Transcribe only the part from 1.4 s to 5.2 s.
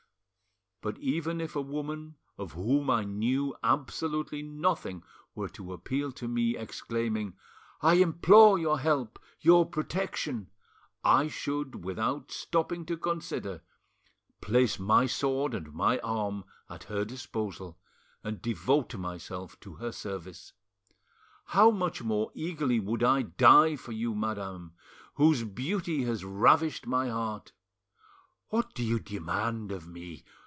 a woman of whom I knew absolutely nothing